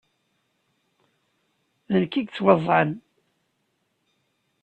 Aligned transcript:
D 1.91 1.93
nekk 2.01 2.13
ay 2.17 2.23
yettwaẓẓɛen. 2.25 2.91